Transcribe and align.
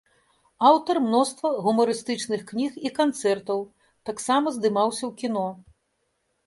Аўтар 0.69 0.99
мноства 1.07 1.51
гумарыстычных 1.67 2.41
кніг 2.49 2.71
і 2.89 2.93
канцэртаў, 2.99 3.59
таксама 4.11 4.47
здымаўся 4.59 5.03
ў 5.09 5.21
кіно. 5.23 5.47